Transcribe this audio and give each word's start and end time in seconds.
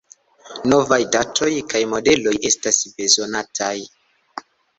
Novaj 0.69 0.97
datoj 1.15 1.49
kaj 1.73 1.81
modeloj 1.91 2.33
estas 2.51 2.81
bezonataj. 2.97 3.71